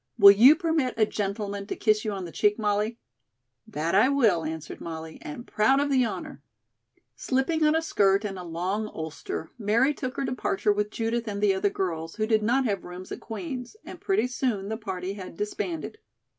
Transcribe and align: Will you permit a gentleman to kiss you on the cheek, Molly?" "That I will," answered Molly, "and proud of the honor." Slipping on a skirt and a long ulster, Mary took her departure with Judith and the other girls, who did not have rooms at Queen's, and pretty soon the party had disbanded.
Will 0.17 0.31
you 0.31 0.55
permit 0.55 0.95
a 0.97 1.05
gentleman 1.05 1.67
to 1.67 1.75
kiss 1.75 2.03
you 2.03 2.11
on 2.11 2.25
the 2.25 2.31
cheek, 2.31 2.57
Molly?" 2.57 2.97
"That 3.67 3.93
I 3.93 4.09
will," 4.09 4.43
answered 4.43 4.81
Molly, 4.81 5.19
"and 5.21 5.45
proud 5.45 5.79
of 5.79 5.91
the 5.91 6.05
honor." 6.05 6.41
Slipping 7.15 7.63
on 7.63 7.75
a 7.75 7.83
skirt 7.83 8.25
and 8.25 8.39
a 8.39 8.43
long 8.43 8.87
ulster, 8.87 9.51
Mary 9.59 9.93
took 9.93 10.17
her 10.17 10.25
departure 10.25 10.73
with 10.73 10.89
Judith 10.89 11.27
and 11.27 11.39
the 11.39 11.53
other 11.53 11.69
girls, 11.69 12.15
who 12.15 12.25
did 12.25 12.41
not 12.41 12.65
have 12.65 12.83
rooms 12.83 13.11
at 13.11 13.19
Queen's, 13.19 13.75
and 13.85 14.01
pretty 14.01 14.25
soon 14.25 14.69
the 14.69 14.75
party 14.75 15.13
had 15.13 15.37
disbanded. 15.37 15.99